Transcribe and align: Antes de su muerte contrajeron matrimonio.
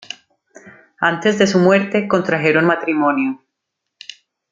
Antes 0.99 1.37
de 1.37 1.45
su 1.45 1.59
muerte 1.59 2.07
contrajeron 2.07 2.65
matrimonio. 2.65 3.39